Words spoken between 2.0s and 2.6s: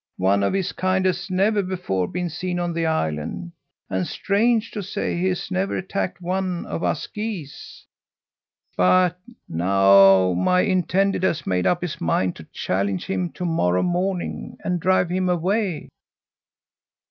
been seen